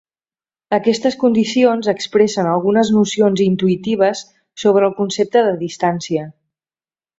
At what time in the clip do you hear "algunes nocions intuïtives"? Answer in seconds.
2.53-4.25